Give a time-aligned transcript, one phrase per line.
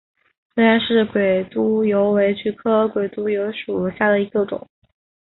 [0.55, 4.67] 中原氏鬼督邮为菊科鬼督邮属下的一个种。